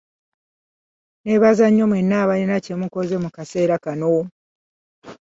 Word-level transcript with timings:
Nneebaza 1.19 1.65
nnyo 1.69 1.85
mwenna 1.89 2.15
abalina 2.23 2.55
kye 2.63 2.73
bakoze 2.81 3.15
mu 3.23 3.29
kaseera 3.35 3.75
kano. 3.83 4.11